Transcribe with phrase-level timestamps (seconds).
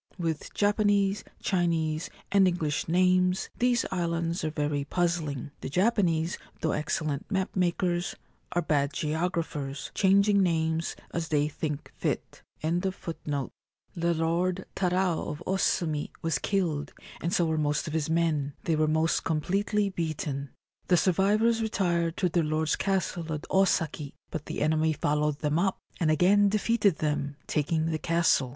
[0.17, 5.51] With Japanese, Chinese, and English names, these islands are very puzzling.
[5.61, 8.15] The Japanese, though excellent map makers,
[8.53, 12.41] are bad geographers, changing names as they think fit.
[12.61, 13.49] 168 KUME SLAYS THE EAGLE, TORIJIMA
[13.93, 17.85] The King of Torijima The Lord Tarao of Osumi was killed, and so were most
[17.85, 18.53] of his men.
[18.63, 20.49] They were most completely beaten.
[20.87, 25.77] The survivors retired to their lord's castle at Osaki; but the enemy followed them up,
[25.99, 28.49] and again defeated them, taking the castle.